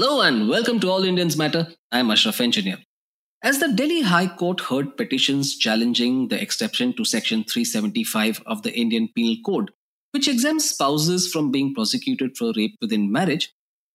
[0.00, 1.66] Hello and welcome to All Indians Matter.
[1.90, 2.78] I'm Ashraf Engineer.
[3.42, 8.72] As the Delhi High Court heard petitions challenging the exception to Section 375 of the
[8.72, 9.72] Indian Penal Code,
[10.12, 13.52] which exempts spouses from being prosecuted for rape within marriage,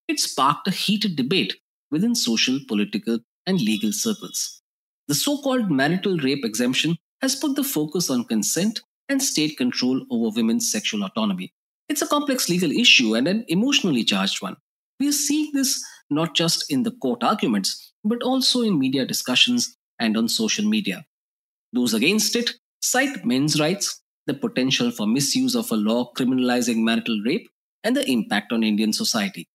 [0.10, 1.56] it sparked a heated debate
[1.90, 4.62] within social, political, and legal circles.
[5.08, 10.06] The so called marital rape exemption has put the focus on consent and state control
[10.12, 11.54] over women's sexual autonomy.
[11.88, 14.58] It's a complex legal issue and an emotionally charged one.
[15.00, 15.84] We are seeing this
[16.14, 21.06] not just in the court arguments, but also in media discussions and on social media.
[21.72, 27.22] Those against it cite men's rights, the potential for misuse of a law criminalizing marital
[27.26, 27.50] rape,
[27.84, 29.48] and the impact on Indian society.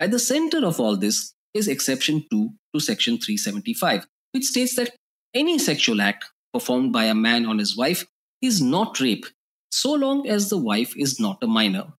[0.00, 4.94] At the center of all this is Exception 2 to Section 375, which states that
[5.34, 8.06] any sexual act performed by a man on his wife
[8.42, 9.26] is not rape
[9.70, 11.92] so long as the wife is not a minor.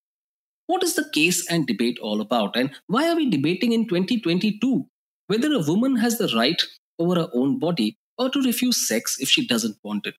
[0.67, 4.85] What is the case and debate all about, and why are we debating in 2022
[5.27, 6.61] whether a woman has the right
[6.99, 10.15] over her own body or to refuse sex if she doesn't want it?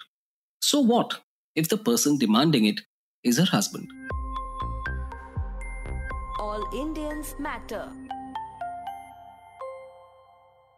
[0.62, 1.20] So what
[1.55, 2.81] if the person demanding it
[3.25, 3.91] is her husband?
[6.39, 7.92] All Indians matter.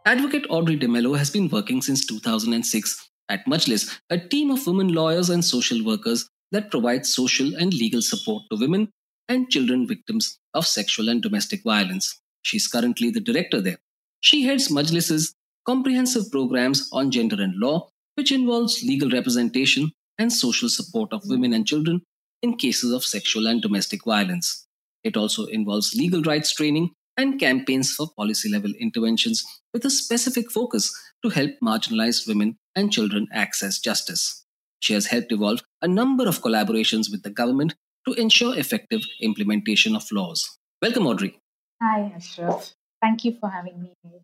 [0.05, 5.29] Advocate Audrey D'Mello has been working since 2006 at Majlis, a team of women lawyers
[5.29, 8.91] and social workers that provides social and legal support to women
[9.31, 12.19] and children victims of sexual and domestic violence.
[12.41, 13.77] She is currently the director there.
[14.19, 15.33] She heads Majlis's
[15.65, 21.53] comprehensive programs on gender and law, which involves legal representation and social support of women
[21.53, 22.01] and children
[22.41, 24.67] in cases of sexual and domestic violence.
[25.03, 30.51] It also involves legal rights training and campaigns for policy level interventions with a specific
[30.51, 34.45] focus to help marginalized women and children access justice.
[34.79, 37.75] She has helped evolve a number of collaborations with the government
[38.07, 40.57] to ensure effective implementation of laws.
[40.81, 41.39] Welcome, Audrey.
[41.81, 42.73] Hi, Ashraf.
[43.01, 44.21] Thank you for having me here.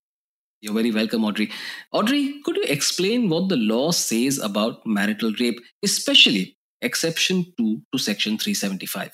[0.61, 1.52] You're very welcome, Audrey.
[1.92, 7.99] Audrey, could you explain what the law says about marital rape, especially exception 2 to
[7.99, 9.11] section 375?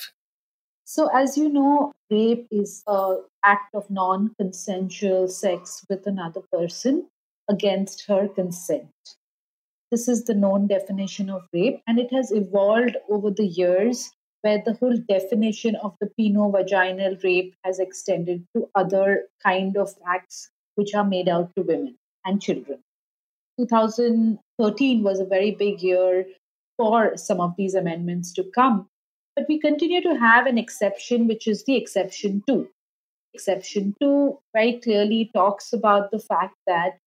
[0.85, 7.07] So, as you know, rape is an act of non consensual sex with another person
[7.50, 8.91] against her consent.
[9.91, 14.12] This is the known definition of rape, and it has evolved over the years
[14.43, 20.49] where the whole definition of the peno-vaginal rape has extended to other kind of acts
[20.75, 21.95] which are made out to women
[22.25, 22.79] and children.
[23.57, 26.25] 2013 was a very big year
[26.77, 28.87] for some of these amendments to come,
[29.35, 32.67] but we continue to have an exception, which is the exception 2.
[33.33, 36.97] Exception 2 very clearly talks about the fact that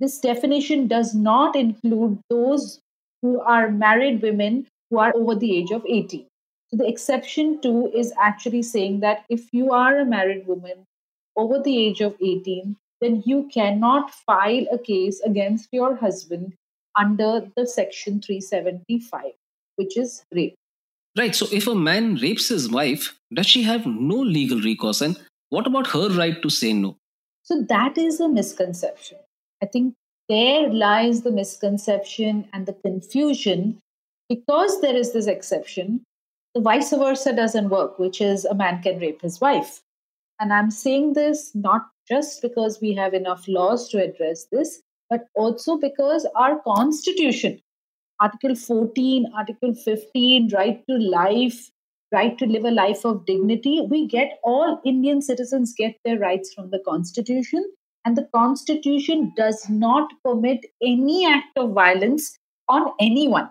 [0.00, 2.80] this definition does not include those
[3.22, 6.26] who are married women who are over the age of 18.
[6.74, 10.86] The exception two is actually saying that if you are a married woman
[11.36, 16.54] over the age of 18, then you cannot file a case against your husband
[16.98, 19.32] under the section 375,
[19.76, 20.56] which is rape.
[21.16, 21.32] Right.
[21.32, 25.00] So if a man rapes his wife, does she have no legal recourse?
[25.00, 25.16] And
[25.50, 26.96] what about her right to say no?
[27.44, 29.18] So that is a misconception.
[29.62, 29.94] I think
[30.28, 33.78] there lies the misconception and the confusion
[34.28, 36.02] because there is this exception
[36.54, 39.82] the vice versa doesn't work, which is a man can rape his wife.
[40.40, 45.26] And I'm saying this not just because we have enough laws to address this, but
[45.34, 47.60] also because our constitution,
[48.20, 51.70] Article 14, Article 15, right to life,
[52.12, 56.52] right to live a life of dignity, we get all Indian citizens get their rights
[56.54, 57.64] from the constitution.
[58.04, 62.38] And the constitution does not permit any act of violence
[62.68, 63.50] on anyone.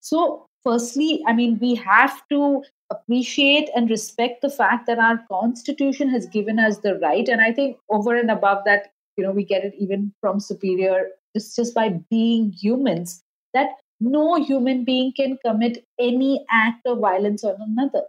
[0.00, 6.08] So firstly, I mean, we have to appreciate and respect the fact that our constitution
[6.10, 7.28] has given us the right.
[7.28, 11.08] And I think over and above that, you know, we get it even from superior,
[11.36, 13.70] just, just by being humans, that
[14.00, 18.02] no human being can commit any act of violence on another.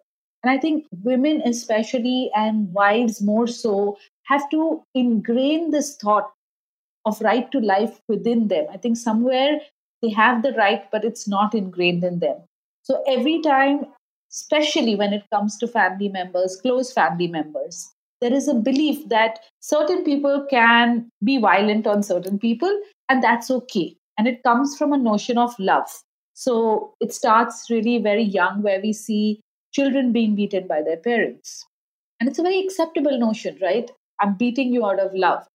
[0.44, 6.31] And I think women, especially, and wives more so, have to ingrain this thought
[7.06, 8.66] of right to life within them.
[8.72, 9.60] I think somewhere
[10.06, 12.38] they have the right, but it's not ingrained in them.
[12.84, 13.86] So every time,
[14.31, 17.92] especially when it comes to family members, close family members,
[18.22, 22.80] there is a belief that certain people can be violent on certain people,
[23.10, 23.96] and that's okay.
[24.18, 25.90] And it comes from a notion of love.
[26.34, 29.42] So it starts really very young, where we see
[29.74, 31.66] children being beaten by their parents.
[32.19, 33.92] And it's a very acceptable notion, right?
[34.22, 35.46] I'm beating you out of love.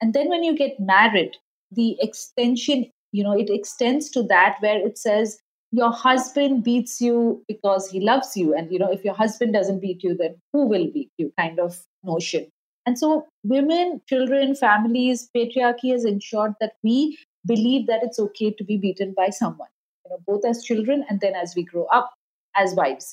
[0.00, 1.36] And then when you get married,
[1.72, 5.38] the extension you know it extends to that where it says
[5.70, 9.80] your husband beats you because he loves you and you know if your husband doesn't
[9.80, 12.46] beat you then who will beat you kind of notion
[12.88, 13.08] And so,
[13.44, 17.18] women, children, families, patriarchy has ensured that we
[17.50, 19.68] believe that it's okay to be beaten by someone,
[20.04, 22.14] you know, both as children and then as we grow up
[22.62, 23.10] as wives.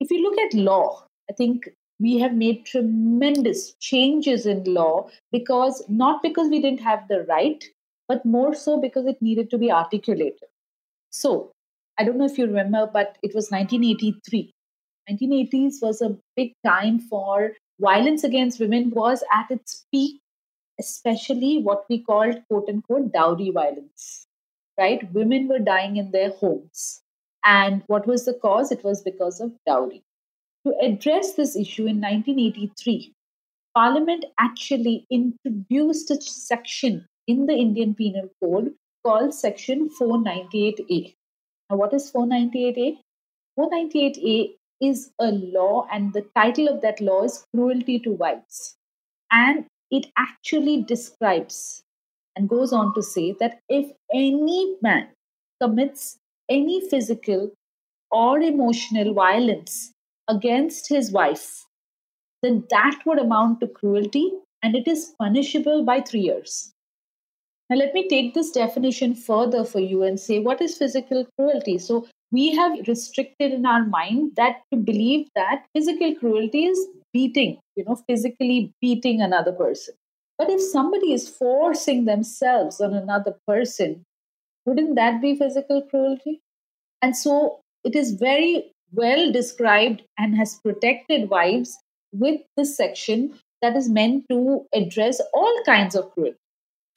[0.00, 1.68] If you look at law, I think
[2.00, 7.64] we have made tremendous changes in law because not because we didn't have the right,
[8.08, 10.48] but more so because it needed to be articulated.
[11.10, 11.52] So,
[11.98, 14.52] I don't know if you remember, but it was 1983.
[15.10, 20.20] 1980s was a big time for violence against women was at its peak,
[20.78, 24.26] especially what we called quote unquote dowry violence.
[24.78, 25.12] Right?
[25.12, 27.00] Women were dying in their homes.
[27.44, 28.70] And what was the cause?
[28.70, 30.02] It was because of dowry.
[30.66, 33.12] To address this issue in 1983,
[33.74, 41.14] Parliament actually introduced a section in the Indian Penal Code called Section 498A.
[41.70, 42.96] Now, what is 498A?
[43.58, 48.76] 498A is a law, and the title of that law is Cruelty to Wives.
[49.30, 51.82] And it actually describes
[52.34, 55.08] and goes on to say that if any man
[55.60, 56.16] commits
[56.48, 57.52] any physical
[58.10, 59.92] or emotional violence
[60.28, 61.66] against his wife,
[62.42, 64.32] then that would amount to cruelty
[64.62, 66.72] and it is punishable by three years.
[67.70, 71.78] Now, let me take this definition further for you and say what is physical cruelty?
[71.78, 76.78] So, we have restricted in our mind that to believe that physical cruelty is
[77.12, 79.94] beating, you know, physically beating another person.
[80.38, 84.04] But if somebody is forcing themselves on another person,
[84.64, 86.40] wouldn't that be physical cruelty?
[87.02, 91.76] And so it is very well described and has protected wives
[92.12, 96.38] with this section that is meant to address all kinds of cruelty.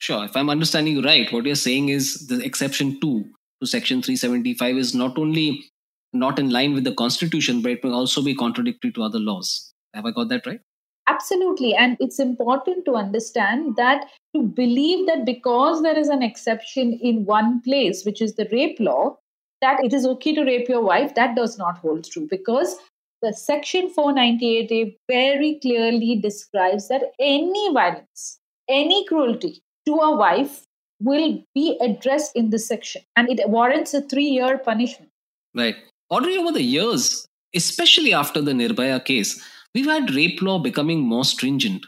[0.02, 0.24] Sure.
[0.24, 3.24] If I'm understanding you right, what you're saying is the exception two
[3.60, 5.70] to Section 375 is not only
[6.12, 9.72] not in line with the Constitution, but it may also be contradictory to other laws.
[9.94, 10.58] Have I got that right?
[11.06, 11.76] Absolutely.
[11.76, 17.24] And it's important to understand that to believe that because there is an exception in
[17.24, 19.18] one place, which is the rape law,
[19.60, 22.74] that it is okay to rape your wife, that does not hold true because
[23.22, 30.64] the section 498A very clearly describes that any violence, any cruelty to a wife
[31.00, 35.10] will be addressed in this section and it warrants a three year punishment.
[35.54, 35.76] Right.
[36.10, 39.42] Audrey, over the years, especially after the Nirbhaya case,
[39.74, 41.86] we've had rape law becoming more stringent.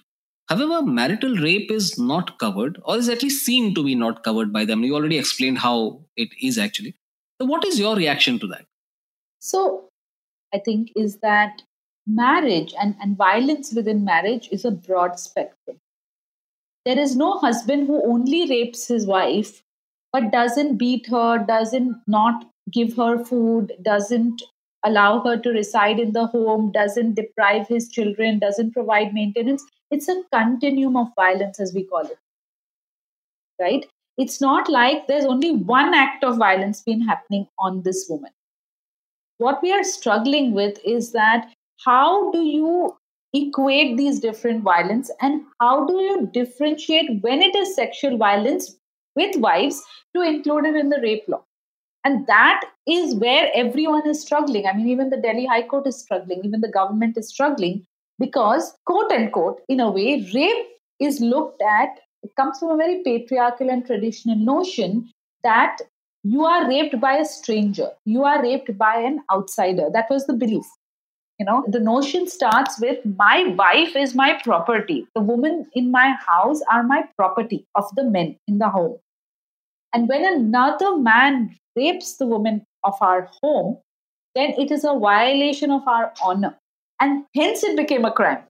[0.48, 4.52] However, marital rape is not covered, or is at least seen to be not covered
[4.52, 4.82] by them.
[4.84, 6.94] You already explained how it is actually.
[7.40, 8.66] So, what is your reaction to that?
[9.40, 9.88] So,
[10.52, 11.62] I think is that
[12.06, 15.78] marriage and, and violence within marriage is a broad spectrum.
[16.84, 19.62] There is no husband who only rapes his wife
[20.12, 24.42] but doesn't beat her, doesn't not give her food, doesn't
[24.84, 29.64] allow her to reside in the home, doesn't deprive his children, doesn't provide maintenance.
[29.90, 32.18] It's a continuum of violence, as we call it.
[33.58, 33.86] Right?
[34.18, 38.30] It's not like there's only one act of violence been happening on this woman.
[39.38, 41.52] What we are struggling with is that
[41.84, 42.96] how do you
[43.34, 45.10] equate these different violence?
[45.20, 48.76] And how do you differentiate when it is sexual violence
[49.16, 49.82] with wives
[50.14, 51.44] to include it in the rape law?
[52.04, 54.66] And that is where everyone is struggling.
[54.66, 56.42] I mean even the delhi high court is struggling.
[56.44, 57.86] Even the government is struggling
[58.18, 60.66] because quote unquote in a way rape
[61.00, 65.10] is looked at it comes from a very patriarchal and traditional notion
[65.42, 65.78] that
[66.22, 67.90] you are raped by a stranger.
[68.06, 69.90] You are raped by an outsider.
[69.92, 70.64] That was the belief
[71.38, 75.06] you know the notion starts with my wife is my property.
[75.14, 78.98] The women in my house are my property of the men in the home.
[79.92, 83.78] And when another man rapes the woman of our home
[84.34, 86.56] then it is a violation of our honor.
[87.00, 88.42] And hence it became a crime.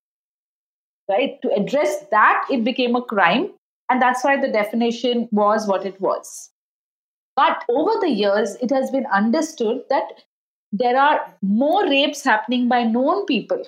[1.08, 1.40] Right?
[1.42, 3.50] To address that it became a crime.
[3.90, 6.50] And that's why the definition was what it was.
[7.36, 10.24] But over the years it has been understood that
[10.76, 13.62] there are more rapes happening by known people.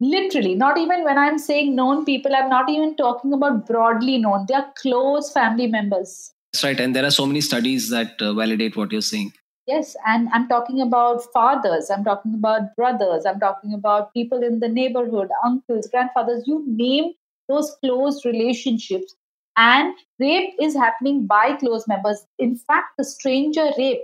[0.00, 4.46] Literally, not even when I'm saying known people, I'm not even talking about broadly known.
[4.48, 6.32] They are close family members.
[6.52, 6.80] That's right.
[6.80, 9.32] And there are so many studies that uh, validate what you're saying.
[9.68, 14.58] Yes, and I'm talking about fathers, I'm talking about brothers, I'm talking about people in
[14.58, 17.12] the neighborhood, uncles, grandfathers, you name
[17.48, 19.14] those close relationships.
[19.56, 22.26] And rape is happening by close members.
[22.40, 24.00] In fact, the stranger rape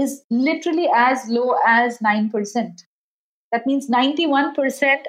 [0.00, 2.82] is literally as low as 9%.
[3.52, 5.04] That means 91%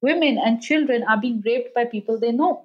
[0.00, 2.64] women and children are being raped by people they know.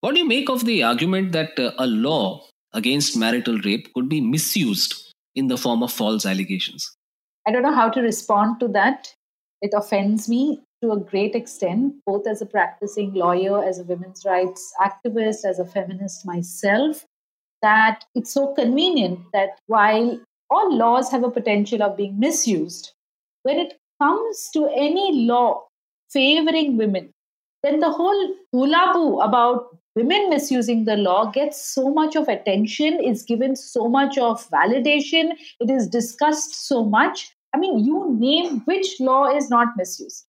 [0.00, 4.08] What do you make of the argument that uh, a law against marital rape could
[4.08, 6.90] be misused in the form of false allegations?
[7.46, 9.12] I don't know how to respond to that.
[9.62, 10.60] It offends me.
[10.82, 15.58] to a great extent, both as a practicing lawyer, as a women's rights activist, as
[15.58, 17.04] a feminist myself,
[17.60, 20.18] that it's so convenient that while
[20.50, 22.92] all laws have a potential of being misused,
[23.42, 25.62] when it comes to any law
[26.10, 27.12] favoring women,
[27.62, 33.22] then the whole hula about women misusing the law gets so much of attention, is
[33.22, 37.34] given so much of validation, it is discussed so much.
[37.54, 40.26] I mean, you name which law is not misused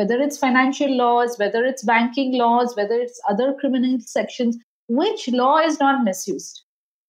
[0.00, 4.56] whether it's financial laws, whether it's banking laws, whether it's other criminal sections,
[4.88, 6.62] which law is not misused?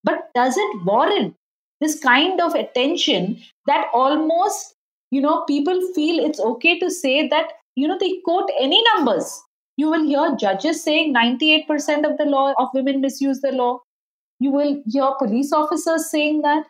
[0.03, 1.36] But does it warrant
[1.82, 4.76] this kind of attention that almost,
[5.10, 9.42] you know, people feel it's okay to say that, you know, they quote any numbers.
[9.78, 13.80] You will hear judges saying 98% of the law of women misuse the law.
[14.40, 16.66] You will hear police officers saying that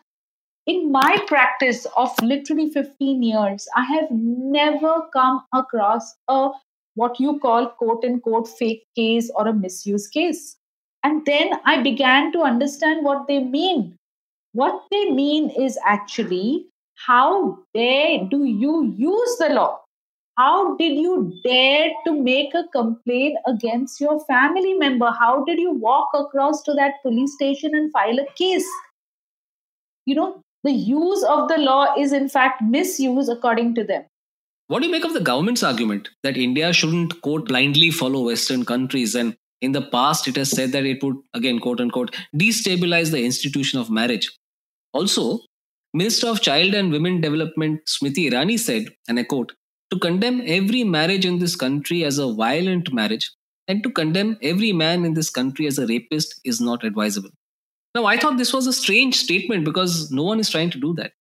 [0.66, 6.50] in my practice of literally 15 years, I have never come across a
[6.94, 10.56] what you call quote unquote fake case or a misuse case.
[11.02, 13.96] And then I began to understand what they mean.
[14.52, 19.80] What they mean is actually how dare do you use the law?
[20.36, 25.10] How did you dare to make a complaint against your family member?
[25.10, 28.66] How did you walk across to that police station and file a case?
[30.06, 34.04] You know, the use of the law is in fact misuse according to them.
[34.68, 38.64] What do you make of the government's argument that India shouldn't quote blindly follow Western
[38.64, 43.10] countries and in the past it has said that it would again quote unquote destabilize
[43.10, 44.30] the institution of marriage.
[44.92, 45.40] Also,
[45.94, 49.52] Minister of Child and Women Development Smriti Irani said, and I quote,
[49.90, 53.30] to condemn every marriage in this country as a violent marriage
[53.68, 57.30] and to condemn every man in this country as a rapist is not advisable.
[57.94, 60.94] Now, I thought this was a strange statement because no one is trying to do
[60.94, 61.12] that.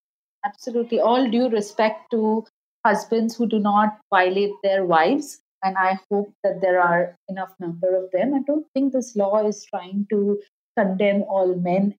[0.46, 1.00] Absolutely.
[1.01, 2.46] All due respect to
[2.86, 5.40] husbands who do not violate their wives.
[5.63, 8.34] And I hope that there are enough number of them.
[8.34, 10.40] I don't think this law is trying to
[10.78, 11.96] condemn all men.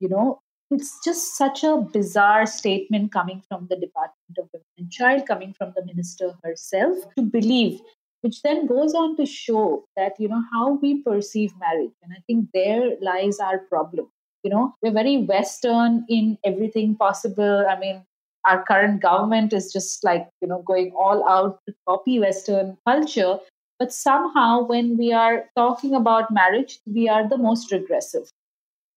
[0.00, 4.90] You know, it's just such a bizarre statement coming from the Department of Women and
[4.90, 7.80] Child, coming from the minister herself, to believe
[8.22, 11.92] which then goes on to show that you know how we perceive marriage.
[12.02, 14.08] And i think there lies our problem.
[14.42, 17.66] You know we're very western in everything possible.
[17.68, 18.04] I mean
[18.46, 23.38] our current government is just like you know going all out to copy western culture.
[23.78, 28.28] But somehow when we are talking about marriage we are the most regressive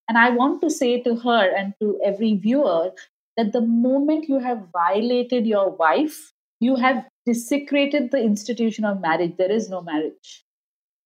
[0.08, 2.92] and i want to say to her and to every viewer
[3.38, 6.32] that the moment you have violated your wife
[6.62, 9.36] you have desecrated the institution of marriage.
[9.38, 10.46] There is no marriage.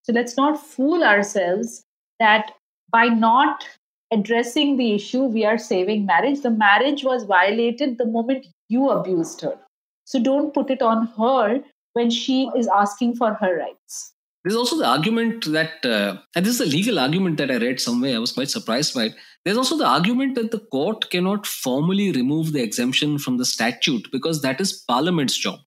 [0.03, 1.83] So let's not fool ourselves
[2.19, 2.51] that
[2.91, 3.67] by not
[4.11, 6.41] addressing the issue, we are saving marriage.
[6.41, 9.57] The marriage was violated the moment you abused her.
[10.03, 14.13] So don't put it on her when she is asking for her rights.
[14.45, 17.79] There's also the argument that, uh, and this is a legal argument that I read
[17.79, 19.15] somewhere, I was quite surprised by it.
[19.43, 24.07] There's also the argument that the court cannot formally remove the exemption from the statute
[24.11, 25.61] because that is Parliament's job.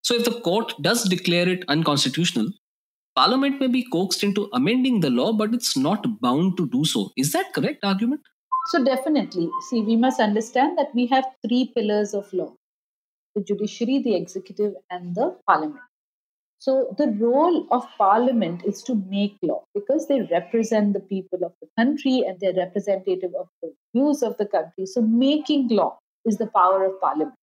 [0.00, 2.48] So if the court does declare it unconstitutional,
[3.14, 7.10] Parliament may be coaxed into amending the law, but it's not bound to do so.
[7.18, 8.22] Is that correct argument?
[8.68, 9.50] So definitely.
[9.68, 12.54] See, we must understand that we have three pillars of law
[13.34, 15.82] the judiciary, the executive, and the parliament.
[16.58, 21.52] So the role of parliament is to make law because they represent the people of
[21.60, 24.86] the country and they're representative of the views of the country.
[24.86, 27.34] So making law is the power of parliament.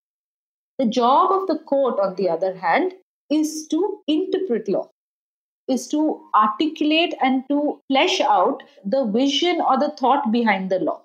[0.80, 2.94] The job of the court, on the other hand,
[3.30, 4.90] is to interpret law,
[5.68, 11.04] is to articulate and to flesh out the vision or the thought behind the law.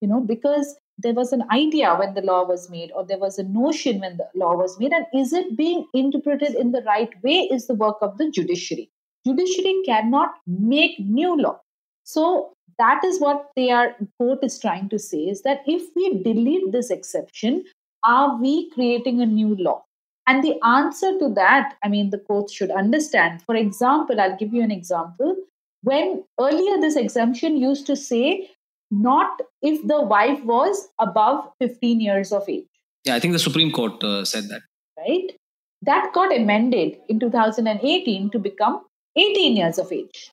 [0.00, 3.38] You know, because there was an idea when the law was made, or there was
[3.38, 7.10] a notion when the law was made, and is it being interpreted in the right
[7.22, 8.90] way is the work of the judiciary.
[9.24, 11.60] Judiciary cannot make new law.
[12.04, 16.72] So that is what their court is trying to say is that if we delete
[16.72, 17.64] this exception,
[18.04, 19.84] are we creating a new law?
[20.26, 23.42] And the answer to that, I mean, the court should understand.
[23.42, 25.36] For example, I'll give you an example.
[25.82, 28.50] When earlier this exemption used to say
[28.90, 32.66] not if the wife was above 15 years of age.
[33.04, 34.62] Yeah, I think the Supreme Court uh, said that.
[34.98, 35.36] Right?
[35.82, 38.84] That got amended in 2018 to become
[39.16, 40.32] 18 years of age.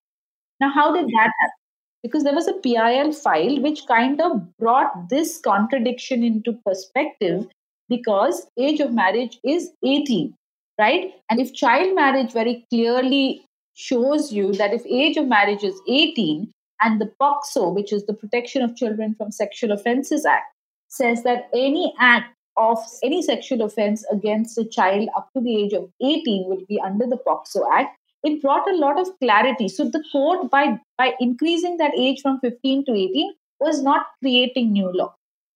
[0.59, 1.65] Now, how did that happen?
[2.05, 7.47] because there was a PIL file which kind of brought this contradiction into perspective
[7.89, 10.31] because age of marriage is 18
[10.79, 13.43] right and if child marriage very clearly
[13.73, 16.51] shows you that if age of marriage is 18
[16.85, 20.55] and the POCSO which is the protection of children from sexual offences act
[20.87, 25.73] says that any act of any sexual offense against a child up to the age
[25.73, 27.97] of 18 will be under the POCSO Act.
[28.23, 29.67] It brought a lot of clarity.
[29.67, 34.71] So the court, by, by increasing that age from 15 to 18, was not creating
[34.71, 35.13] new law.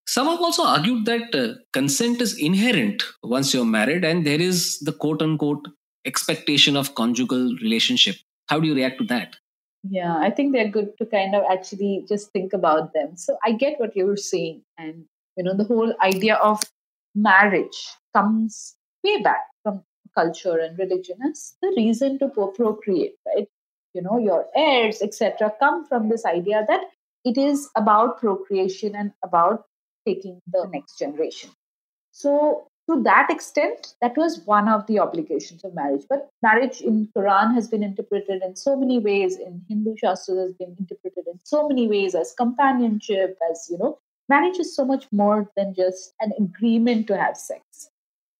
[0.07, 4.79] Some have also argued that uh, consent is inherent once you're married, and there is
[4.79, 5.67] the quote unquote
[6.05, 8.15] expectation of conjugal relationship.
[8.48, 9.36] How do you react to that?
[9.83, 13.15] Yeah, I think they're good to kind of actually just think about them.
[13.15, 14.63] So I get what you're saying.
[14.77, 15.05] And,
[15.38, 16.62] you know, the whole idea of
[17.15, 19.83] marriage comes way back from
[20.15, 23.48] culture and religion as the reason to procreate, right?
[23.93, 26.81] You know, your heirs, etc., come from this idea that
[27.24, 29.63] it is about procreation and about
[30.05, 31.51] taking the next generation.
[32.12, 36.05] So to that extent, that was one of the obligations of marriage.
[36.10, 39.38] But marriage in Quran has been interpreted in so many ways.
[39.38, 44.00] In Hindu Shastras has been interpreted in so many ways as companionship, as you know,
[44.27, 47.89] marriage is so much more than just an agreement to have sex.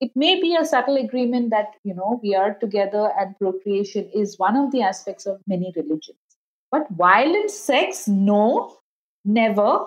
[0.02, 4.40] It may be a subtle agreement that you know we are together and procreation is
[4.40, 6.18] one of the aspects of many religions.
[6.72, 8.78] But violent sex, no,
[9.26, 9.86] never,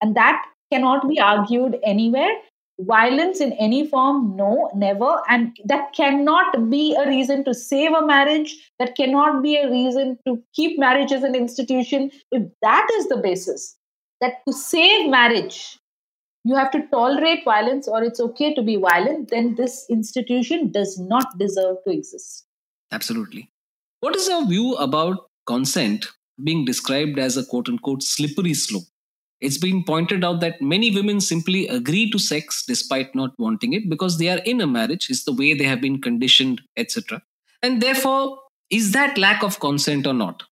[0.00, 2.32] and that cannot be argued anywhere
[2.80, 4.36] violence in any form?
[4.36, 5.22] No never.
[5.28, 8.70] And that cannot be a reason to save a marriage.
[8.78, 12.10] That cannot be a reason to keep marriage as an institution.
[12.30, 13.76] If that is the basis
[14.20, 15.78] that to save marriage
[16.44, 20.98] you have to tolerate violence or it's okay to be violent then this institution does
[20.98, 22.44] not deserve to exist.
[22.92, 23.50] Absolutely.
[24.00, 26.06] What is your view about consent
[26.42, 28.84] being described as a quote unquote slippery slope
[29.44, 33.88] it's been pointed out that many women simply agree to sex despite not wanting it
[33.90, 37.22] because they are in a marriage, it's the way they have been conditioned, etc.
[37.62, 38.38] And therefore,
[38.70, 40.42] is that lack of consent or not?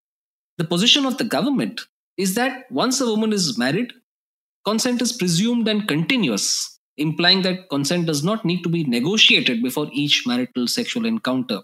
[0.57, 1.81] The position of the government
[2.17, 3.91] is that once a woman is married,
[4.63, 9.89] consent is presumed and continuous, implying that consent does not need to be negotiated before
[9.91, 11.61] each marital sexual encounter.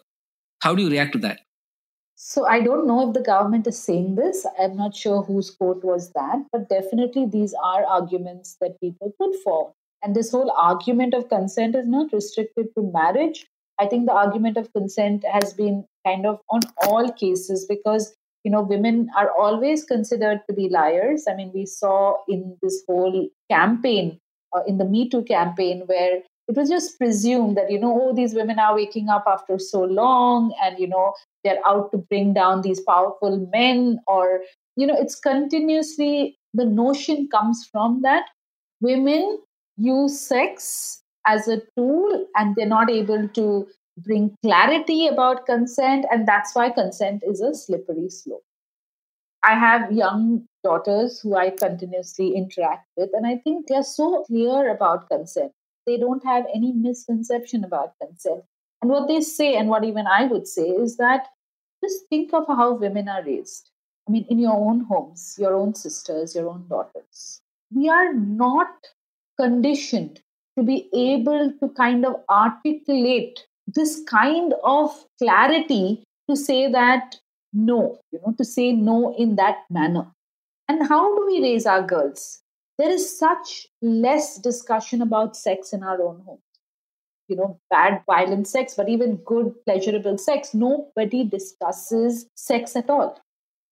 [0.62, 1.42] How do you react to that?
[2.22, 4.46] So I don't know if the government is saying this.
[4.60, 9.34] I'm not sure whose quote was that, but definitely these are arguments that people put
[9.38, 9.72] forward.
[10.04, 13.48] And this whole argument of consent is not restricted to marriage.
[13.80, 18.52] I think the argument of consent has been kind of on all cases because you
[18.52, 21.24] know women are always considered to be liars.
[21.26, 24.20] I mean, we saw in this whole campaign,
[24.54, 28.14] uh, in the Me Too campaign, where it was just presumed that you know oh
[28.14, 32.34] these women are waking up after so long and you know they're out to bring
[32.34, 34.42] down these powerful men or
[34.76, 38.26] you know it's continuously the notion comes from that
[38.82, 39.40] women
[39.78, 43.68] use sex as a tool and they're not able to
[44.00, 48.44] bring clarity about consent and that's why consent is a slippery slope.
[49.44, 54.70] I have young daughters who i continuously interact with and i think they're so clear
[54.70, 55.54] about consent
[55.90, 58.44] they don't have any misconception about consent.
[58.82, 61.28] And what they say, and what even I would say, is that
[61.84, 63.72] just think of how women are raised.
[64.08, 67.42] I mean, in your own homes, your own sisters, your own daughters.
[67.74, 68.68] We are not
[69.40, 70.22] conditioned
[70.58, 77.18] to be able to kind of articulate this kind of clarity to say that
[77.54, 80.06] no, you know, to say no in that manner.
[80.68, 82.42] And how do we raise our girls?
[82.80, 86.40] There is such less discussion about sex in our own homes.
[87.28, 90.54] You know, bad, violent sex, but even good, pleasurable sex.
[90.54, 93.22] Nobody discusses sex at all,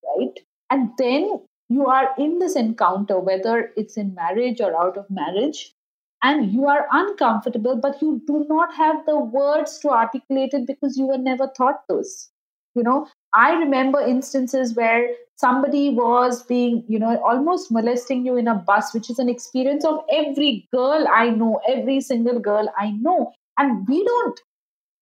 [0.03, 0.37] right?
[0.69, 1.39] And then
[1.69, 5.73] you are in this encounter, whether it's in marriage or out of marriage,
[6.21, 10.97] and you are uncomfortable, but you do not have the words to articulate it because
[10.97, 12.29] you were never taught those.
[12.75, 18.47] You know, I remember instances where somebody was being, you know, almost molesting you in
[18.47, 22.89] a bus, which is an experience of every girl I know, every single girl I
[22.91, 23.31] know.
[23.59, 24.39] And we don't,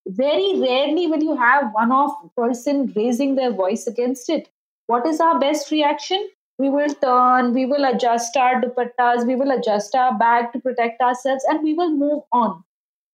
[0.08, 4.50] very rarely will you have one off person raising their voice against it.
[4.88, 6.30] What is our best reaction?
[6.58, 11.02] We will turn, we will adjust our dupattas, we will adjust our bag to protect
[11.02, 12.63] ourselves, and we will move on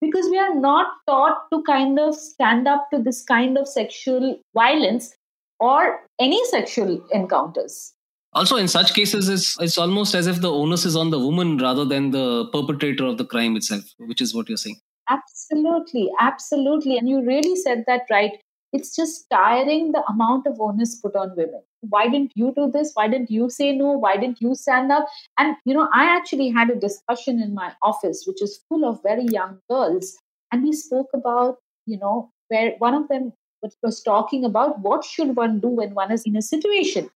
[0.02, 4.40] because we are not taught to kind of stand up to this kind of sexual
[4.54, 5.16] violence
[5.60, 7.94] or any sexual encounters.
[8.34, 11.58] Also, in such cases, it's, it's almost as if the onus is on the woman
[11.58, 14.78] rather than the perpetrator of the crime itself, which is what you're saying.
[15.10, 16.98] Absolutely, absolutely.
[16.98, 18.32] And you really said that right.
[18.72, 21.62] It's just tiring the amount of onus put on women.
[21.82, 22.92] Why didn't you do this?
[22.94, 23.92] Why didn't you say no?
[23.92, 25.08] Why didn't you stand up?
[25.38, 29.02] And, you know, I actually had a discussion in my office, which is full of
[29.04, 30.16] very young girls.
[30.52, 33.34] And we spoke about, you know, where one of them
[33.84, 37.10] was talking about what should one do when one is in a situation.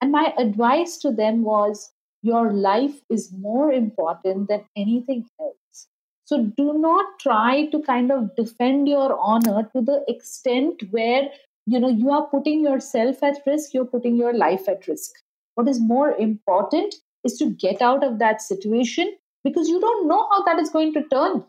[0.00, 1.90] And my advice to them was
[2.22, 5.88] your life is more important than anything else.
[6.24, 11.28] So do not try to kind of defend your honor to the extent where
[11.66, 15.12] you know you are putting yourself at risk, you're putting your life at risk.
[15.54, 20.26] What is more important is to get out of that situation because you don't know
[20.30, 21.44] how that is going to turn.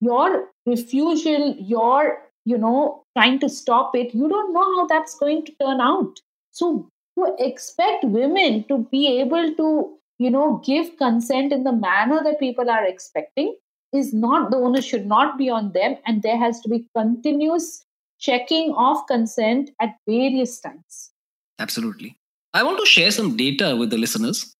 [0.00, 5.44] Your refusal, your you know trying to stop it, you don't know how that's going
[5.46, 6.20] to turn out.
[6.52, 12.22] So to expect women to be able to you know give consent in the manner
[12.22, 13.56] that people are expecting
[13.92, 17.85] is not the onus should not be on them and there has to be continuous
[18.18, 21.12] checking of consent at various times.
[21.58, 22.16] Absolutely.
[22.54, 24.54] I want to share some data with the listeners.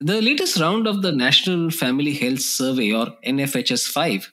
[0.00, 4.32] The latest round of the national family health survey or nfhs 5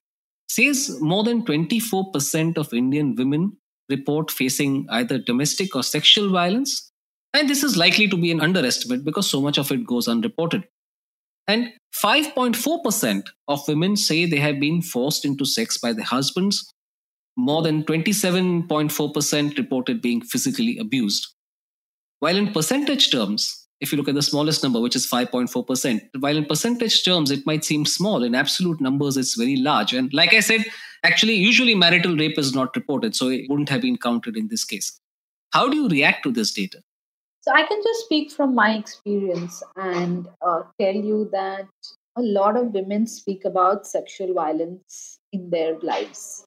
[0.50, 3.58] says more than 24% of indian women
[3.90, 6.88] report facing either domestic or sexual violence
[7.34, 10.68] and this is likely to be an underestimate because so much of it goes unreported.
[11.48, 16.72] And 5.4% of women say they have been forced into sex by their husbands.
[17.38, 21.28] More than 27.4% reported being physically abused.
[22.20, 26.36] While in percentage terms, if you look at the smallest number, which is 5.4%, while
[26.36, 29.94] in percentage terms it might seem small, in absolute numbers it's very large.
[29.94, 30.66] And like I said,
[31.04, 34.66] actually, usually marital rape is not reported, so it wouldn't have been counted in this
[34.66, 35.00] case.
[35.52, 36.82] How do you react to this data?
[37.42, 41.68] So I can just speak from my experience and uh, tell you that
[42.18, 46.47] a lot of women speak about sexual violence in their lives.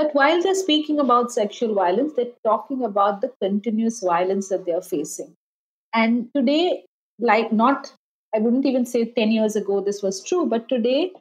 [0.00, 4.80] But while they're speaking about sexual violence, they're talking about the continuous violence that they're
[4.80, 5.34] facing.
[5.92, 6.84] And today,
[7.18, 7.92] like not,
[8.34, 11.12] I wouldn't even say 10 years ago this was true, but today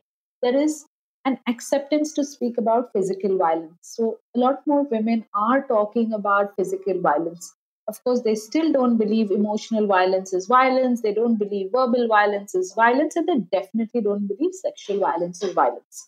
[0.42, 0.86] there is
[1.26, 3.78] an acceptance to speak about physical violence.
[3.82, 7.54] So a lot more women are talking about physical violence
[7.90, 11.02] of course, they still don't believe emotional violence is violence.
[11.02, 15.54] They don't believe verbal violence is violence, and they definitely don't believe sexual violence is
[15.54, 16.08] violence,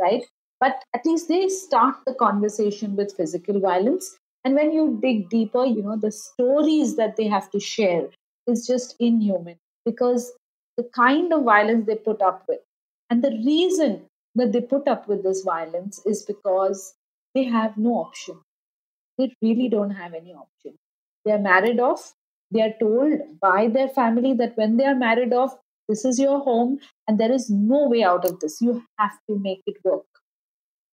[0.00, 0.24] right?
[0.62, 4.16] But at least they start the conversation with physical violence.
[4.44, 8.08] And when you dig deeper, you know, the stories that they have to share
[8.46, 10.32] is just inhuman because
[10.76, 12.60] the kind of violence they put up with.
[13.10, 14.02] And the reason
[14.36, 16.94] that they put up with this violence is because
[17.34, 18.40] they have no option.
[19.18, 20.76] They really don't have any option
[21.24, 22.14] they are married off
[22.50, 25.56] they are told by their family that when they are married off
[25.88, 29.38] this is your home and there is no way out of this you have to
[29.38, 30.21] make it work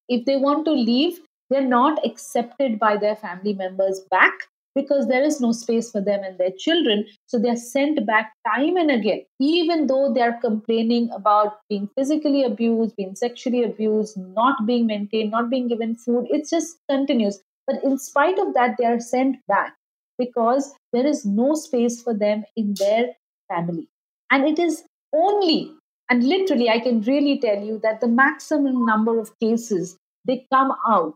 [0.10, 1.20] if they want to leave
[1.50, 4.34] they're not accepted by their family members back
[4.76, 7.06] because there is no space for them and their children.
[7.26, 12.96] So they're sent back time and again even though they're complaining about being physically abused
[12.96, 16.28] being sexually abused not being maintained not being given food.
[16.30, 19.76] It just continues but in spite of that they are sent back
[20.18, 23.08] because there is no space for them in their
[23.48, 23.88] family.
[24.32, 25.72] And it is only,
[26.10, 30.74] and literally, I can really tell you that the maximum number of cases they come
[30.88, 31.16] out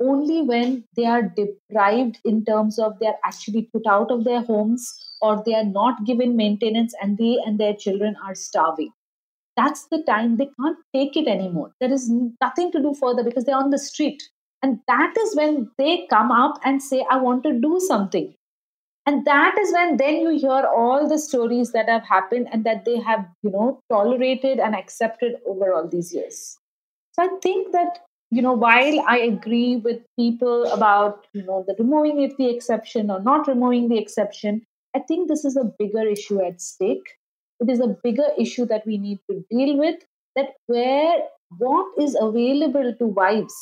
[0.00, 4.92] only when they are deprived in terms of they're actually put out of their homes
[5.22, 8.90] or they are not given maintenance and they and their children are starving.
[9.56, 11.72] That's the time they can't take it anymore.
[11.80, 14.22] There is nothing to do further because they're on the street.
[14.62, 18.34] And that is when they come up and say, I want to do something.
[19.06, 22.84] And that is when then you hear all the stories that have happened and that
[22.86, 26.56] they have, you know, tolerated and accepted over all these years.
[27.12, 27.98] So I think that,
[28.30, 33.10] you know, while I agree with people about, you know, the removing if the exception
[33.10, 34.62] or not removing the exception,
[34.96, 37.06] I think this is a bigger issue at stake.
[37.60, 40.02] It is a bigger issue that we need to deal with.
[40.34, 41.18] That where
[41.58, 43.54] what is available to wives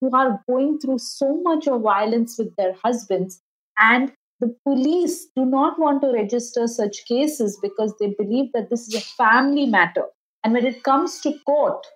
[0.00, 3.40] who are going through so much of violence with their husbands
[3.78, 4.12] and
[4.44, 8.94] the police do not want to register such cases because they believe that this is
[8.94, 10.04] a family matter.
[10.42, 11.86] And when it comes to court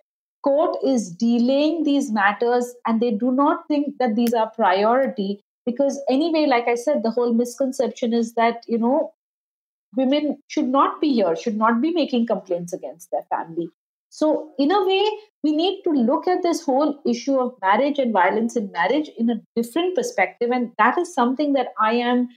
[0.44, 6.00] court is delaying these matters and they do not think that these are priority because
[6.08, 9.12] anyway like i said the whole misconception is that you know
[9.96, 13.68] women should not be here should not be making complaints against their family
[14.10, 15.04] so, in a way,
[15.42, 19.30] we need to look at this whole issue of marriage and violence in marriage in
[19.30, 20.50] a different perspective.
[20.50, 22.28] And that is something that I am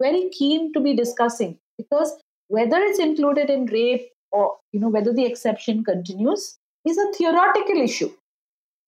[0.00, 2.12] very keen to be discussing because
[2.48, 7.80] whether it's included in rape or you know whether the exception continues is a theoretical
[7.80, 8.10] issue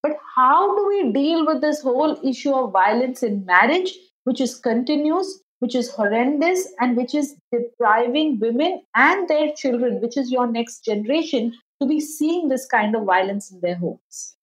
[0.02, 4.56] but how do we deal with this whole issue of violence in marriage which is
[4.56, 10.46] continuous which is horrendous and which is depriving women and their children which is your
[10.46, 14.36] next generation to be seeing this kind of violence in their homes.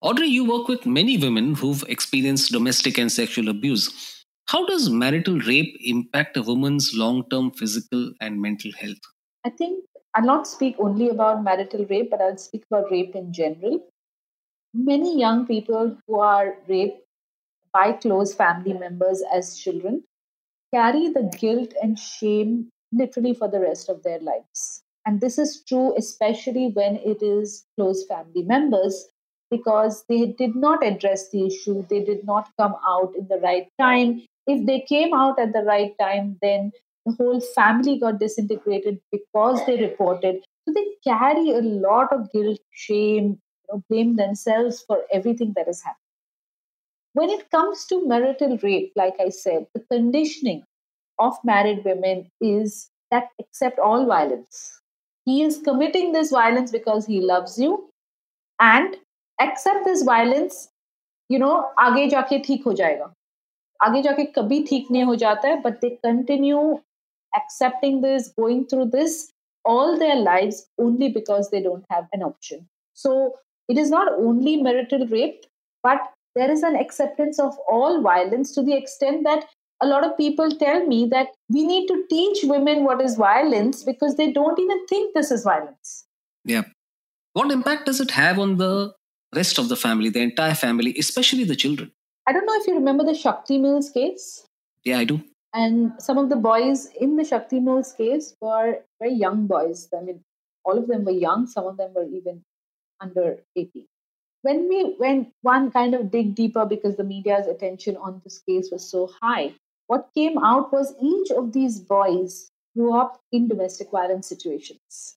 [0.00, 4.24] Audrey, you work with many women who've experienced domestic and sexual abuse.
[4.46, 8.98] How does marital rape impact a woman's long term physical and mental health?
[9.44, 13.32] I think I'll not speak only about marital rape, but I'll speak about rape in
[13.32, 13.80] general.
[14.74, 17.00] many young people who are raped
[17.72, 20.04] by close family members as children
[20.72, 24.82] carry the guilt and shame literally for the rest of their lives.
[25.06, 29.08] And this is true, especially when it is close family members,
[29.50, 33.66] because they did not address the issue, they did not come out in the right
[33.80, 34.22] time.
[34.46, 36.72] If they came out at the right time, then
[37.04, 40.44] the whole family got disintegrated because they reported.
[40.66, 43.38] So they carry a lot of guilt, shame, you
[43.72, 46.01] know, blame themselves for everything that has happened.
[47.13, 50.63] When it comes to marital rape, like I said, the conditioning
[51.19, 54.79] of married women is that accept all violence.
[55.25, 57.89] He is committing this violence because he loves you
[58.59, 58.95] and
[59.41, 60.69] accept this violence,
[61.29, 63.13] you know, आगे जाके ठीक हो जाएगा
[63.83, 66.79] आगे जाके कभी ठीक नहीं हो जाता है but they continue
[67.35, 69.31] accepting this, going through this
[69.65, 72.67] all their lives only because they don't have an option.
[72.93, 73.35] So
[73.67, 75.45] it is not only marital rape,
[75.83, 75.99] but
[76.34, 79.44] there is an acceptance of all violence to the extent that
[79.80, 83.82] a lot of people tell me that we need to teach women what is violence
[83.82, 86.06] because they don't even think this is violence.
[86.44, 86.62] Yeah.
[87.32, 88.92] What impact does it have on the
[89.34, 91.90] rest of the family, the entire family, especially the children?
[92.26, 94.46] I don't know if you remember the Shakti Mills case.
[94.84, 95.22] Yeah, I do.
[95.54, 99.88] And some of the boys in the Shakti Mills case were very young boys.
[99.96, 100.20] I mean,
[100.64, 102.44] all of them were young, some of them were even
[103.00, 103.86] under 18.
[104.42, 108.70] When we when one kind of dig deeper because the media's attention on this case
[108.72, 109.54] was so high,
[109.86, 115.16] what came out was each of these boys grew up in domestic violence situations.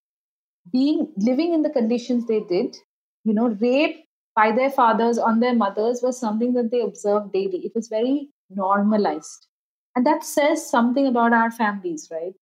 [0.71, 2.75] Being living in the conditions they did,
[3.23, 7.65] you know, rape by their fathers on their mothers was something that they observed daily.
[7.65, 9.47] It was very normalized.
[9.95, 12.33] And that says something about our families, right?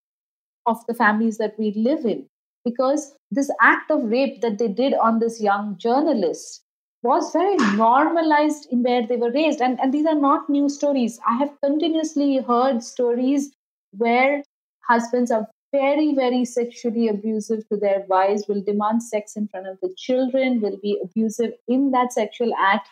[0.65, 2.27] Of the families that we live in.
[2.65, 6.62] Because this act of rape that they did on this young journalist
[7.03, 9.61] was very normalized in where they were raised.
[9.61, 11.19] And, and these are not new stories.
[11.27, 13.51] I have continuously heard stories
[13.91, 14.43] where
[14.87, 19.77] husbands are very, very sexually abusive to their wives, will demand sex in front of
[19.81, 22.89] the children, will be abusive in that sexual act.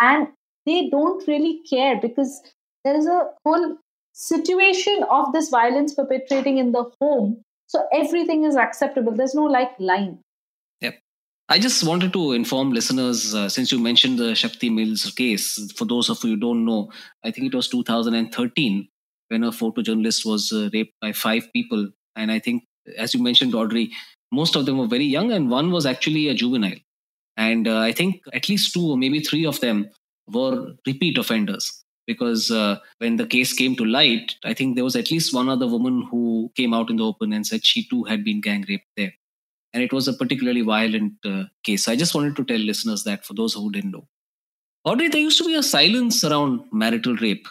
[0.00, 0.28] And
[0.66, 2.40] they don't really care because
[2.84, 3.76] there is a whole
[4.12, 7.42] situation of this violence perpetrating in the home.
[7.66, 9.12] So everything is acceptable.
[9.12, 10.18] There's no like line.
[11.52, 15.84] I just wanted to inform listeners, uh, since you mentioned the Shakti Mills case, for
[15.84, 16.90] those of you who don't know,
[17.24, 18.88] I think it was 2013
[19.28, 21.90] when a photojournalist was uh, raped by five people.
[22.16, 22.64] And I think,
[22.96, 23.92] as you mentioned, Audrey,
[24.32, 26.78] most of them were very young, and one was actually a juvenile.
[27.36, 29.90] And uh, I think at least two or maybe three of them
[30.28, 34.96] were repeat offenders because uh, when the case came to light, I think there was
[34.96, 38.04] at least one other woman who came out in the open and said she too
[38.04, 39.12] had been gang raped there.
[39.74, 41.88] And it was a particularly violent uh, case.
[41.88, 44.06] I just wanted to tell listeners that for those who didn't know.
[44.84, 47.46] Audrey, there used to be a silence around marital rape.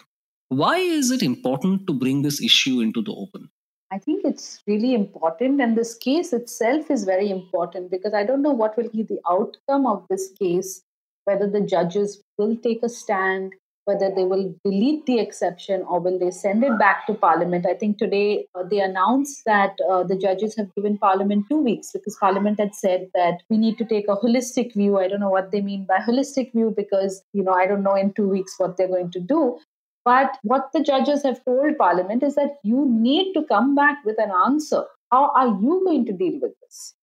[0.50, 3.50] Why is it important to bring this issue into the open?
[3.92, 8.42] I think it's really important, and this case itself is very important because I don't
[8.42, 10.84] know what will be the outcome of this case,
[11.26, 13.54] whether the judges will take a stand,
[13.86, 17.66] whether they will delete the exception or will they send it back to parliament.
[17.66, 21.92] I think today uh, they announced that uh, the judges have given parliament 2 weeks
[21.92, 25.00] because parliament had said that we need to take a holistic view.
[25.00, 27.96] I don't know what they mean by holistic view because you know i don't know
[27.96, 29.60] in 2 weeks what they're going to do.
[30.04, 34.20] But what the judges have told parliament is that you need to come back with
[34.20, 34.84] an answer.
[35.12, 36.96] How are you going to deal with this?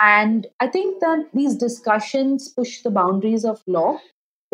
[0.00, 3.98] And I think that these discussions push the boundaries of law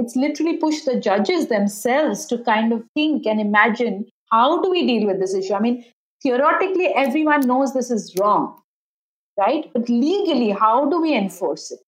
[0.00, 4.86] it's literally pushed the judges themselves to kind of think and imagine how do we
[4.86, 5.54] deal with this issue?
[5.54, 5.84] I mean,
[6.22, 8.60] theoretically, everyone knows this is wrong,
[9.38, 9.70] right?
[9.72, 11.80] But legally, how do we enforce it?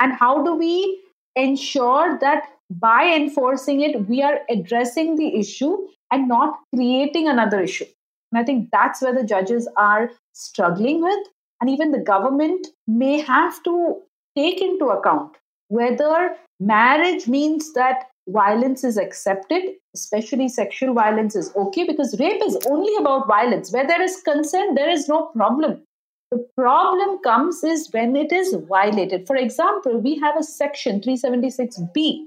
[0.00, 1.02] And how do we
[1.36, 5.76] ensure that by enforcing it, we are addressing the issue
[6.10, 7.86] and not creating another issue?
[8.32, 11.26] And I think that's where the judges are struggling with.
[11.60, 14.00] And even the government may have to
[14.36, 15.36] take into account
[15.68, 19.62] whether marriage means that violence is accepted,
[19.94, 23.72] especially sexual violence is okay, because rape is only about violence.
[23.72, 25.82] Where there is consent, there is no problem.
[26.30, 29.26] The problem comes is when it is violated.
[29.26, 32.26] For example, we have a section 376B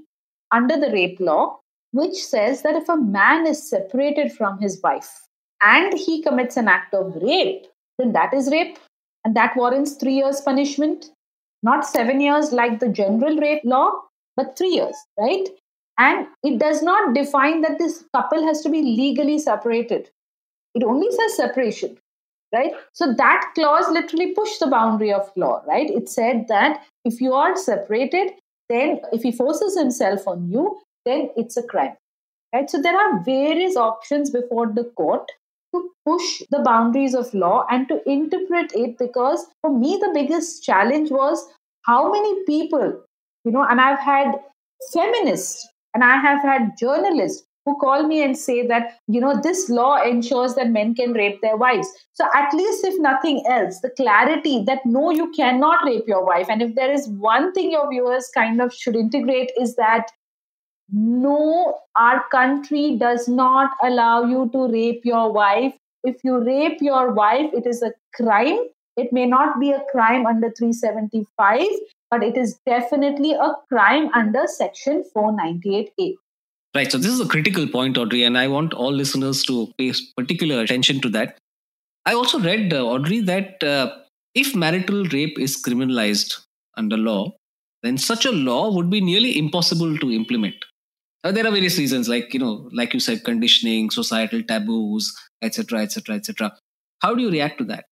[0.52, 1.58] under the rape law,
[1.92, 5.20] which says that if a man is separated from his wife
[5.60, 7.66] and he commits an act of rape,
[7.98, 8.78] then that is rape.
[9.24, 11.10] And that warrants three years punishment
[11.62, 13.90] not seven years like the general rape law,
[14.38, 15.48] but three years, right?
[15.98, 20.10] And it does not define that this couple has to be legally separated.
[20.74, 21.98] It only says separation,
[22.54, 22.72] right?
[22.92, 25.90] So that clause literally pushed the boundary of law, right?
[25.90, 28.30] It said that if you are separated,
[28.68, 31.96] then if he forces himself on you, then it's a crime.
[32.54, 32.70] Right?
[32.70, 35.28] So there are various options before the court
[35.74, 40.62] to push the boundaries of law and to interpret it because for me the biggest
[40.64, 41.44] challenge was
[41.82, 43.02] how many people,
[43.48, 44.34] you know, and I've had
[44.92, 49.70] feminists and I have had journalists who call me and say that, you know, this
[49.70, 51.88] law ensures that men can rape their wives.
[52.12, 56.46] So, at least if nothing else, the clarity that no, you cannot rape your wife.
[56.50, 60.08] And if there is one thing your viewers kind of should integrate is that
[60.92, 65.72] no, our country does not allow you to rape your wife.
[66.04, 68.58] If you rape your wife, it is a crime.
[68.98, 71.66] It may not be a crime under 375,
[72.10, 76.14] but it is definitely a crime under Section 498A.
[76.74, 76.92] Right.
[76.92, 80.60] So this is a critical point, Audrey, and I want all listeners to pay particular
[80.60, 81.38] attention to that.
[82.04, 83.96] I also read, uh, Audrey, that uh,
[84.34, 86.40] if marital rape is criminalized
[86.76, 87.32] under law,
[87.82, 90.54] then such a law would be nearly impossible to implement.
[91.24, 95.80] Uh, there are various reasons, like you know, like you said, conditioning, societal taboos, etc.,
[95.80, 96.56] etc., etc.
[97.00, 97.86] How do you react to that?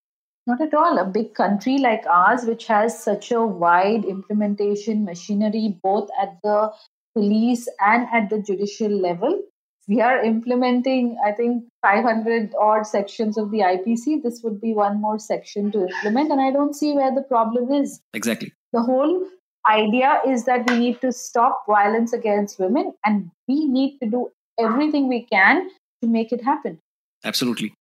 [0.47, 0.99] Not at all.
[0.99, 6.73] A big country like ours, which has such a wide implementation machinery, both at the
[7.15, 9.43] police and at the judicial level.
[9.89, 14.23] We are implementing, I think, 500 odd sections of the IPC.
[14.23, 17.73] This would be one more section to implement, and I don't see where the problem
[17.73, 18.01] is.
[18.13, 18.53] Exactly.
[18.73, 19.27] The whole
[19.69, 24.31] idea is that we need to stop violence against women, and we need to do
[24.59, 25.69] everything we can
[26.03, 26.81] to make it happen.
[27.25, 27.73] Absolutely.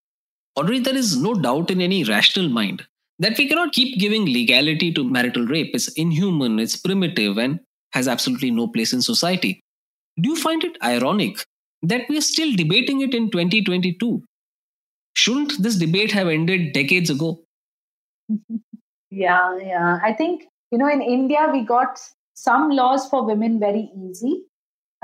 [0.56, 2.86] Audrey, there is no doubt in any rational mind
[3.20, 5.72] that we cannot keep giving legality to marital rape.
[5.74, 7.60] It's inhuman, it's primitive, and
[7.92, 9.60] has absolutely no place in society.
[10.20, 11.44] Do you find it ironic
[11.82, 14.24] that we are still debating it in 2022?
[15.16, 17.44] Shouldn't this debate have ended decades ago?
[19.10, 20.00] yeah, yeah.
[20.04, 22.00] I think, you know, in India, we got
[22.34, 24.44] some laws for women very easy.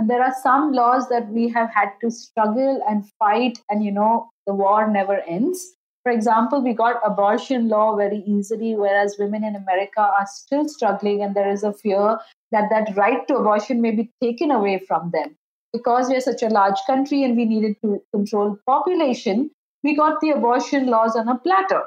[0.02, 3.92] And there are some laws that we have had to struggle and fight, and, you
[3.92, 5.76] know, the war never ends.
[6.02, 11.22] For example, we got abortion law very easily, whereas women in America are still struggling,
[11.22, 12.18] and there is a fear
[12.52, 15.36] that that right to abortion may be taken away from them.
[15.72, 19.52] Because we're such a large country and we needed to control population,
[19.84, 21.84] we got the abortion laws on a platter,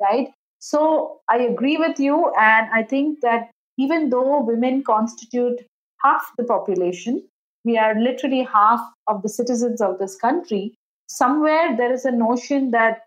[0.00, 0.28] right?
[0.60, 5.66] So I agree with you, and I think that even though women constitute
[6.00, 7.24] half the population,
[7.68, 10.74] we are literally half of the citizens of this country.
[11.08, 13.02] Somewhere there is a notion that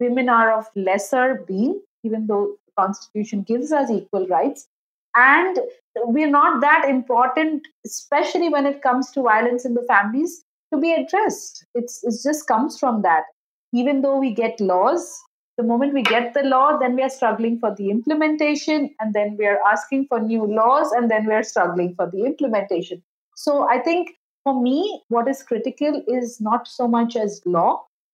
[0.00, 4.66] women are of lesser being, even though the Constitution gives us equal rights.
[5.14, 5.58] And
[5.96, 10.92] we're not that important especially when it comes to violence in the families to be
[10.92, 11.64] addressed.
[11.74, 13.24] It's it just comes from that.
[13.72, 15.20] Even though we get laws
[15.60, 19.36] the moment we get the law then we are struggling for the implementation and then
[19.38, 23.02] we are asking for new laws and then we are struggling for the implementation
[23.42, 27.68] so i think for me what is critical is not so much as law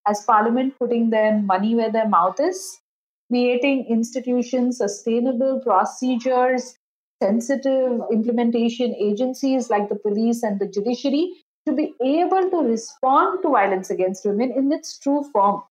[0.08, 2.64] as parliament putting their money where their mouth is
[3.30, 6.74] creating institutions sustainable procedures
[7.22, 11.26] sensitive implementation agencies like the police and the judiciary
[11.66, 15.62] to be able to respond to violence against women in its true form,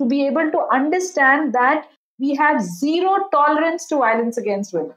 [0.00, 4.94] to be able to understand that we have zero tolerance to violence against women.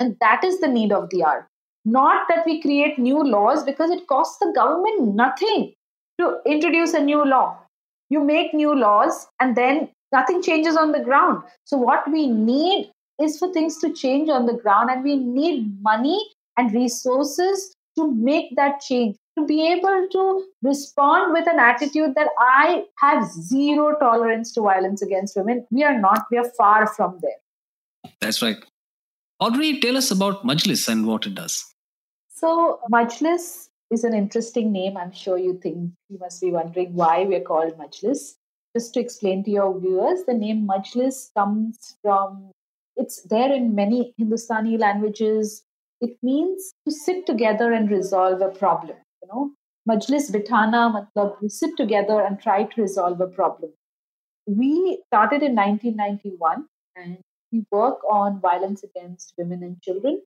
[0.00, 1.48] And that is the need of the hour.
[1.84, 5.72] Not that we create new laws because it costs the government nothing
[6.20, 7.58] to introduce a new law.
[8.10, 11.42] You make new laws and then nothing changes on the ground.
[11.64, 12.90] So, what we need
[13.20, 16.18] is for things to change on the ground and we need money
[16.56, 22.28] and resources to make that change to be able to respond with an attitude that
[22.38, 27.18] i have zero tolerance to violence against women we are not we are far from
[27.22, 28.64] there that's right
[29.40, 31.71] audrey tell us about majlis and what it does
[32.42, 33.48] so majlis
[33.96, 37.76] is an interesting name i'm sure you think you must be wondering why we're called
[37.82, 38.24] majlis
[38.76, 42.52] just to explain to your viewers the name majlis comes from
[42.96, 45.64] it's there in many Hindustani languages.
[46.00, 48.96] It means to sit together and resolve a problem.
[49.22, 49.50] You know,
[49.88, 53.72] majlis bitana matlab you sit together and try to resolve a problem.
[54.46, 56.66] We started in 1991
[56.96, 57.18] and
[57.52, 60.20] we work on violence against women and children.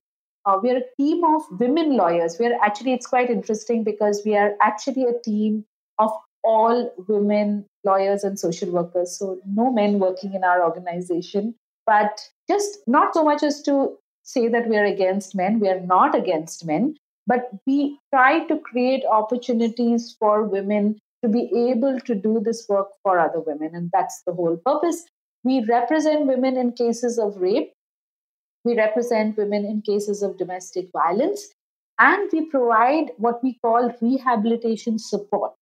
[0.47, 2.37] Uh, we are a team of women lawyers.
[2.39, 5.65] We are actually, it's quite interesting because we are actually a team
[5.99, 6.11] of
[6.43, 9.19] all women lawyers and social workers.
[9.19, 11.53] So, no men working in our organization
[11.87, 15.59] but just not so much as to say that we are against men.
[15.59, 21.49] We are not against men, but we try to create opportunities for women to be
[21.71, 23.73] able to do this work for other women.
[23.73, 25.05] And that's the whole purpose.
[25.43, 27.71] We represent women in cases of rape.
[28.67, 31.47] We represent women in cases of domestic violence.
[31.99, 35.53] And we provide what we call rehabilitation support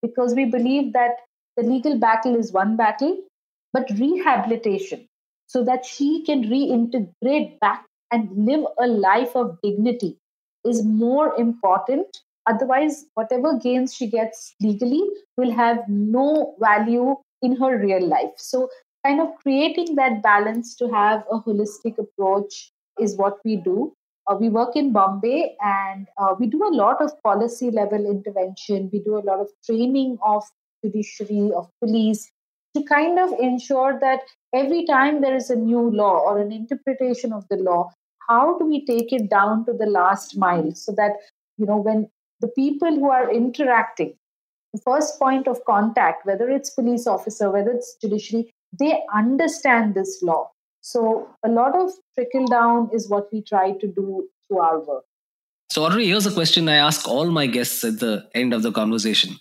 [0.00, 1.16] because we believe that
[1.58, 3.18] the legal battle is one battle,
[3.72, 5.06] but rehabilitation
[5.46, 10.16] so that she can reintegrate back and live a life of dignity
[10.64, 12.06] is more important.
[12.46, 15.02] Otherwise, whatever gains she gets legally
[15.36, 18.32] will have no value in her real life.
[18.36, 18.70] So,
[19.08, 23.92] kind of creating that balance to have a holistic approach is what we do.
[24.26, 28.90] Uh, we work in Bombay and uh, we do a lot of policy level intervention.
[28.92, 30.44] We do a lot of training of
[30.84, 32.30] judiciary, of police,
[32.76, 34.20] to kind of ensure that
[34.54, 37.90] every time there is a new law or an interpretation of the law,
[38.28, 41.12] how do we take it down to the last mile so that,
[41.56, 44.12] you know, when the people who are interacting,
[44.74, 50.20] the first point of contact, whether it's police officer, whether it's judiciary, they understand this
[50.22, 50.50] law.
[50.80, 55.04] So a lot of trickle down is what we try to do through our work.
[55.70, 58.72] So, Audrey, here's a question I ask all my guests at the end of the
[58.72, 59.36] conversation.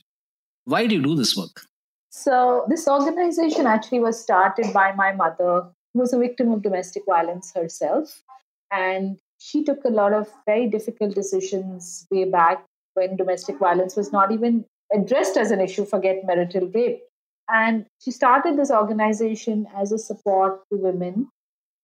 [0.66, 1.62] Why do you do this work?
[2.10, 7.04] So, this organization actually was started by my mother, who was a victim of domestic
[7.06, 8.24] violence herself.
[8.72, 12.66] And she took a lot of very difficult decisions way back
[12.96, 17.02] when domestic violence was not even addressed as an issue, forget marital rape.
[17.50, 21.30] And she started this organization as a support to women.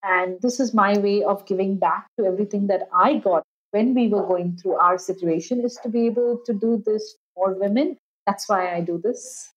[0.03, 4.07] And this is my way of giving back to everything that I got when we
[4.07, 7.97] were going through our situation is to be able to do this for women.
[8.28, 9.51] That's why I do this.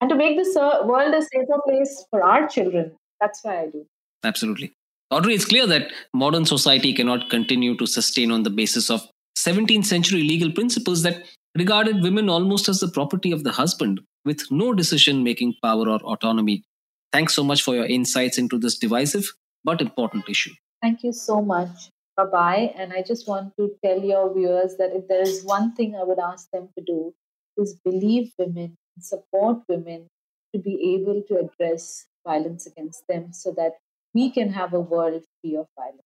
[0.00, 2.92] And to make this uh, world a safer place for our children.
[3.20, 3.86] That's why I do.
[4.24, 4.72] Absolutely.
[5.10, 9.06] Audrey, it's clear that modern society cannot continue to sustain on the basis of
[9.38, 11.24] 17th century legal principles that
[11.56, 16.00] regarded women almost as the property of the husband with no decision making power or
[16.00, 16.64] autonomy.
[17.12, 19.30] Thanks so much for your insights into this divisive
[19.64, 20.52] but important issue.
[20.80, 21.90] Thank you so much.
[22.16, 22.74] Bye bye.
[22.76, 26.04] And I just want to tell your viewers that if there is one thing I
[26.04, 27.14] would ask them to do,
[27.56, 30.08] is believe women, support women
[30.54, 33.72] to be able to address violence against them so that
[34.14, 36.02] we can have a world free of violence.